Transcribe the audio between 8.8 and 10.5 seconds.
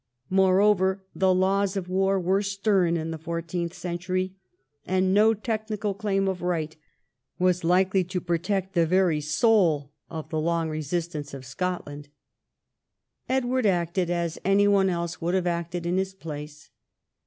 very 216 EDWARD I chap. soul of the